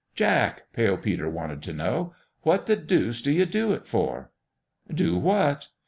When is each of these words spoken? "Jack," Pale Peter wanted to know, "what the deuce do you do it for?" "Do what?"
"Jack," 0.15 0.71
Pale 0.73 0.97
Peter 0.97 1.29
wanted 1.29 1.61
to 1.61 1.73
know, 1.73 2.15
"what 2.41 2.65
the 2.65 2.75
deuce 2.75 3.21
do 3.21 3.31
you 3.31 3.45
do 3.45 3.71
it 3.71 3.85
for?" 3.85 4.31
"Do 4.91 5.15
what?" 5.15 5.67